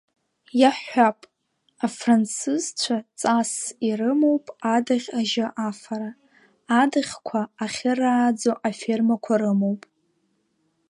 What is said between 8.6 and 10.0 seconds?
афермақәа рымоуп.